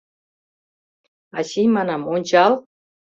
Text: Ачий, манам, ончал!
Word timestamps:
Ачий, 1.37 1.67
манам, 1.75 2.01
ончал! 2.13 2.53